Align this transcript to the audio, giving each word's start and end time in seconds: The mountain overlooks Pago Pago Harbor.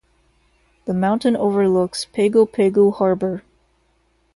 The 0.85 0.95
mountain 0.95 1.35
overlooks 1.37 2.05
Pago 2.05 2.47
Pago 2.47 2.89
Harbor. 2.89 3.43